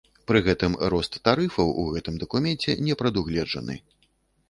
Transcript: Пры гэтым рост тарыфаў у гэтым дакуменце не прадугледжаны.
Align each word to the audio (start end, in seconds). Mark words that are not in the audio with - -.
Пры 0.29 0.39
гэтым 0.45 0.77
рост 0.93 1.19
тарыфаў 1.29 1.69
у 1.83 1.85
гэтым 1.93 2.19
дакуменце 2.25 2.79
не 2.91 3.01
прадугледжаны. 3.03 3.83